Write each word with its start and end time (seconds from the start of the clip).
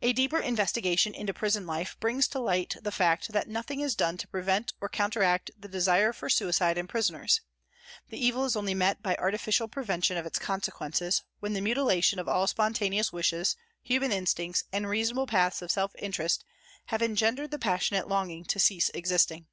A 0.00 0.12
deeper 0.12 0.38
investigation 0.38 1.12
into 1.12 1.34
prison 1.34 1.66
life 1.66 1.96
brings 1.98 2.28
to 2.28 2.38
light 2.38 2.76
the 2.80 2.92
fact 2.92 3.32
that 3.32 3.48
nothing 3.48 3.80
is 3.80 3.96
done 3.96 4.16
to 4.18 4.28
prevent 4.28 4.72
or 4.80 4.88
counteract 4.88 5.50
the 5.58 5.66
desire 5.66 6.12
for 6.12 6.30
suicide 6.30 6.78
in 6.78 6.86
prisoners, 6.86 7.40
the 8.08 8.16
evil 8.24 8.44
is 8.44 8.54
only 8.54 8.74
met 8.74 9.02
by 9.02 9.16
artificial 9.16 9.66
prevention 9.66 10.16
of 10.16 10.24
its 10.24 10.38
consequences 10.38 11.24
when 11.40 11.52
the 11.54 11.60
mutilation 11.60 12.20
of 12.20 12.28
all 12.28 12.46
spontaneous 12.46 13.12
wishes, 13.12 13.56
human 13.82 14.12
instincts 14.12 14.62
and 14.72 14.88
reasonable 14.88 15.26
paths 15.26 15.60
of 15.60 15.72
self 15.72 15.96
interest 15.98 16.44
have 16.84 17.02
engendered 17.02 17.50
the 17.50 17.58
passionate 17.58 18.06
longing 18.06 18.44
to 18.44 18.60
cease 18.60 18.88
existing. 18.90 19.46